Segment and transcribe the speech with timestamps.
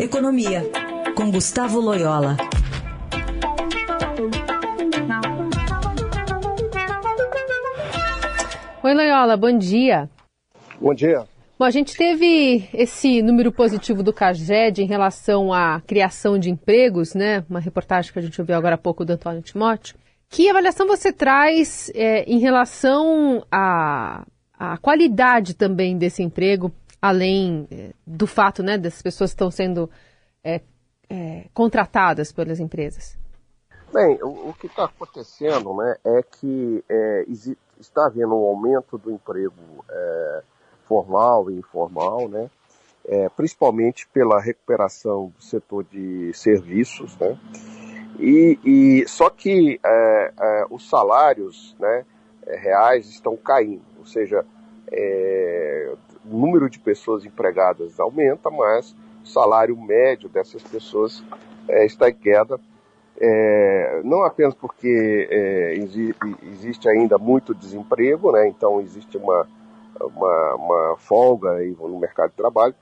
[0.00, 0.62] Economia,
[1.16, 2.36] com Gustavo Loyola.
[8.80, 10.08] Oi, Loyola, bom dia.
[10.80, 11.24] Bom dia.
[11.58, 17.12] Bom, a gente teve esse número positivo do CAGED em relação à criação de empregos,
[17.12, 17.44] né?
[17.50, 19.96] Uma reportagem que a gente ouviu agora há pouco do Antônio Timóteo.
[20.30, 24.24] Que avaliação você traz é, em relação à,
[24.56, 29.90] à qualidade também desse emprego, além é, do fato né, dessas pessoas que estão sendo
[30.42, 30.60] é,
[31.08, 33.16] é contratadas pelas empresas?
[33.92, 37.24] Bem, o, o que está acontecendo né, é que é,
[37.80, 39.84] está havendo um aumento do emprego
[40.84, 42.50] formal e informal, né?
[43.36, 47.38] Principalmente pela recuperação do setor de serviços, né?
[48.18, 49.80] E, e só que
[50.70, 52.04] os salários, né,
[52.56, 54.44] reais estão caindo, ou seja,
[54.90, 55.77] é,
[56.58, 61.22] número de pessoas empregadas aumenta, mas o salário médio dessas pessoas
[61.68, 62.58] é, está em queda.
[63.20, 69.46] É, não apenas porque é, existe, existe, ainda muito desemprego, né, então existe uma,
[70.00, 72.74] uma, uma folga no mercado de trabalho,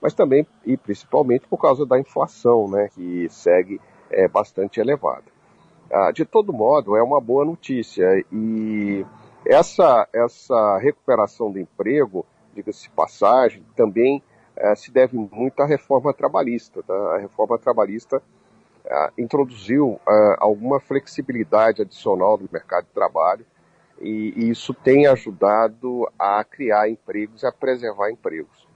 [0.00, 3.80] mas também e principalmente por causa da inflação, né, que segue
[4.10, 5.24] é, bastante elevada.
[5.90, 9.04] Ah, de todo modo, é uma boa notícia e
[9.44, 12.24] essa, essa recuperação do emprego,
[12.56, 14.22] diga-se passagem, também
[14.56, 16.82] é, se deve muito à reforma trabalhista.
[16.82, 16.94] Tá?
[17.14, 18.22] A reforma trabalhista
[18.84, 23.44] é, introduziu é, alguma flexibilidade adicional no mercado de trabalho
[24.00, 28.66] e, e isso tem ajudado a criar empregos e a preservar empregos.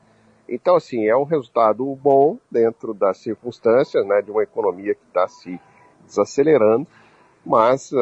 [0.48, 5.28] Então, assim, é um resultado bom dentro das circunstâncias, né, de uma economia que está
[5.28, 5.60] se
[6.04, 6.88] desacelerando,
[7.46, 7.92] mas,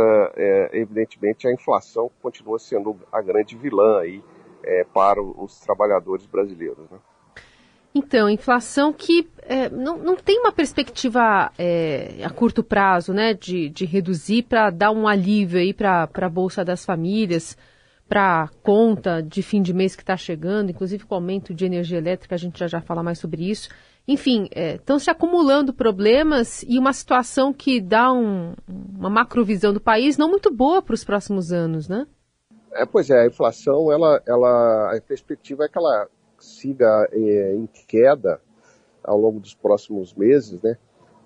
[0.73, 4.23] evidentemente, a inflação continua sendo a grande vilã aí
[4.65, 6.89] é, para os trabalhadores brasileiros.
[6.91, 6.99] Né?
[7.95, 13.69] Então, inflação que é, não, não tem uma perspectiva é, a curto prazo, né, de,
[13.71, 17.57] de reduzir para dar um alívio aí para a Bolsa das Famílias,
[18.09, 21.65] para a conta de fim de mês que está chegando, inclusive com o aumento de
[21.65, 23.69] energia elétrica, a gente já já fala mais sobre isso.
[24.07, 29.81] Enfim, estão é, se acumulando problemas e uma situação que dá um, uma macrovisão do
[29.81, 32.07] país não muito boa para os próximos anos, né?
[32.73, 36.09] É, pois é, a inflação, ela, ela, a perspectiva é que ela
[36.39, 38.41] siga é, em queda
[39.03, 40.77] ao longo dos próximos meses, né?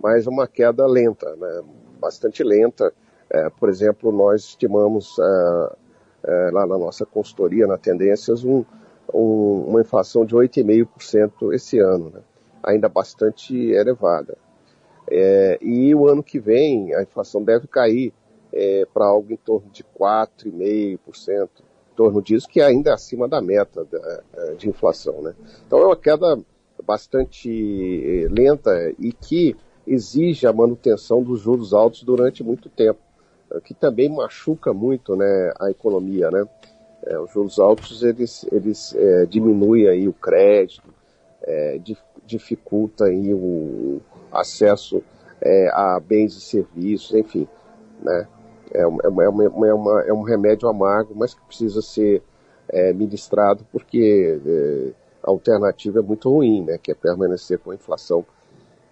[0.00, 1.62] Mas uma queda lenta, né?
[2.00, 2.92] Bastante lenta.
[3.30, 5.76] É, por exemplo, nós estimamos é,
[6.24, 8.64] é lá na nossa consultoria, na Tendências, um,
[9.12, 12.20] um, uma inflação de 8,5% esse ano, né?
[12.62, 14.36] Ainda bastante elevada.
[15.10, 18.14] É, e o ano que vem a inflação deve cair
[18.52, 23.40] é, para algo em torno de 4,5%, em torno disso, que é ainda acima da
[23.40, 23.86] meta
[24.34, 25.22] é, de inflação.
[25.22, 25.34] Né?
[25.66, 26.38] Então é uma queda
[26.84, 33.00] bastante eh, lenta e que exige a manutenção dos juros altos durante muito tempo,
[33.64, 36.30] que também machuca muito né, a economia.
[36.30, 36.44] Né?
[37.04, 40.92] É, os juros altos eles, eles é, diminuem aí o crédito,
[41.42, 41.80] é,
[42.24, 45.02] dificulta aí o acesso
[45.40, 47.48] é, a bens e serviços, enfim.
[48.00, 48.26] Né?
[48.74, 52.22] É, é, é, uma, é, uma, é um remédio amargo, mas que precisa ser
[52.68, 56.78] é, ministrado porque é, a alternativa é muito ruim, né?
[56.82, 58.24] Que é permanecer com a inflação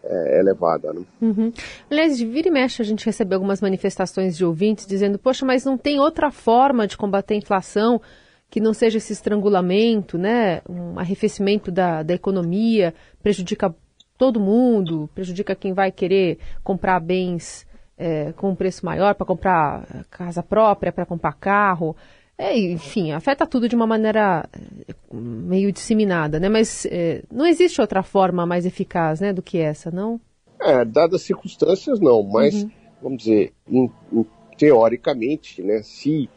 [0.04, 0.92] é, elevada.
[0.92, 1.02] Né?
[1.20, 1.52] Uhum.
[1.90, 5.64] Aliás, de vira e mexe a gente recebeu algumas manifestações de ouvintes dizendo, poxa, mas
[5.64, 8.00] não tem outra forma de combater a inflação
[8.48, 10.60] que não seja esse estrangulamento, né?
[10.68, 12.92] Um arrefecimento da, da economia,
[13.22, 13.74] prejudica
[14.18, 17.66] todo mundo, prejudica quem vai querer comprar bens
[18.00, 21.94] é, com um preço maior para comprar casa própria, para comprar carro.
[22.38, 24.48] É, enfim, afeta tudo de uma maneira
[24.88, 26.48] é, meio disseminada, né?
[26.48, 30.18] Mas é, não existe outra forma mais eficaz, né, do que essa, não?
[30.58, 32.22] É, dadas as circunstâncias, não.
[32.22, 32.70] Mas, uhum.
[33.02, 34.24] vamos dizer, in, in,
[34.56, 36.30] teoricamente, né, se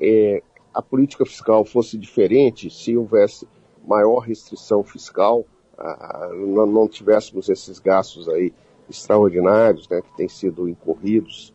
[0.00, 0.42] é,
[0.72, 3.46] a política fiscal fosse diferente, se houvesse
[3.86, 5.44] maior restrição fiscal,
[5.78, 8.52] ah, não, não tivéssemos esses gastos aí
[8.90, 11.54] extraordinários, né, que têm sido incorridos,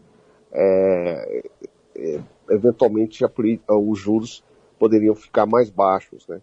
[0.51, 1.43] é,
[1.95, 3.29] é, eventualmente a,
[3.77, 4.43] os juros
[4.79, 6.41] poderiam ficar mais baixos, né?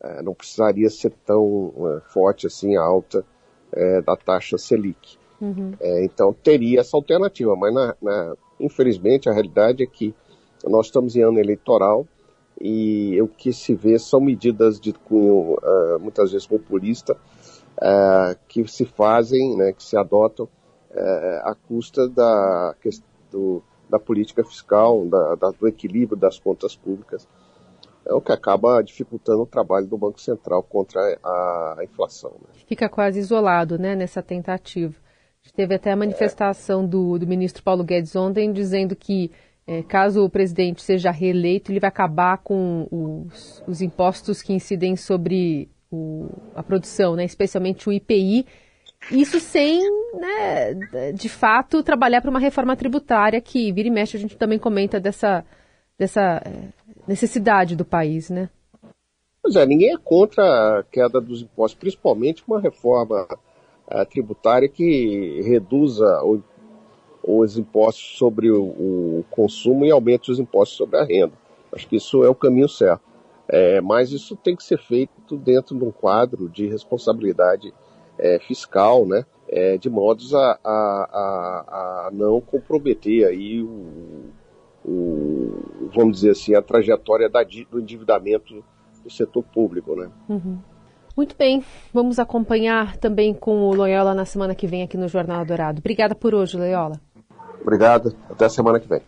[0.00, 3.24] É, não precisaria ser tão é, forte assim a alta
[3.72, 5.16] é, da taxa Selic.
[5.40, 5.74] Uhum.
[5.80, 10.14] É, então teria essa alternativa, mas na, na, infelizmente a realidade é que
[10.64, 12.06] nós estamos em ano eleitoral
[12.60, 17.16] e o que se vê são medidas de cunho uh, muitas vezes populista
[17.82, 20.48] é, que se fazem, né, que se adotam
[20.90, 22.74] é, à custa da,
[23.30, 27.26] do, da política fiscal, da, da, do equilíbrio das contas públicas.
[28.06, 32.30] é o que acaba dificultando o trabalho do Banco Central contra a, a inflação.
[32.40, 32.62] Né?
[32.66, 34.94] Fica quase isolado né, nessa tentativa.
[35.56, 36.86] Teve até a manifestação é.
[36.86, 39.32] do, do ministro Paulo Guedes ontem dizendo que
[39.66, 44.94] é, caso o presidente seja reeleito, ele vai acabar com os, os impostos que incidem
[44.94, 48.46] sobre o, a produção, né, especialmente o IPI.
[49.10, 49.80] Isso sem,
[50.14, 50.74] né,
[51.12, 54.98] de fato, trabalhar para uma reforma tributária que vira e mexe, a gente também comenta
[54.98, 55.44] dessa,
[55.98, 56.68] dessa é,
[57.06, 58.48] necessidade do país, né?
[59.42, 63.26] Pois é, ninguém é contra a queda dos impostos, principalmente uma reforma
[63.88, 66.40] uh, tributária que reduza o,
[67.24, 71.32] os impostos sobre o, o, consumo e aumente os impostos sobre a renda.
[71.72, 73.02] Acho que isso é o caminho certo.
[73.52, 77.70] É, mas isso tem que ser feito dentro de um quadro de responsabilidade
[78.18, 79.26] é, fiscal, né?
[79.46, 84.30] É, de modos a, a, a, a, não comprometer aí o,
[84.82, 88.64] o, vamos dizer assim, a trajetória da, do endividamento
[89.04, 90.10] do setor público, né?
[90.30, 90.58] Uhum.
[91.14, 91.62] Muito bem,
[91.92, 95.80] vamos acompanhar também com o Loyola na semana que vem aqui no Jornal Dourado.
[95.80, 96.98] Obrigada por hoje, Loyola.
[97.60, 99.02] Obrigado, até a semana que vem.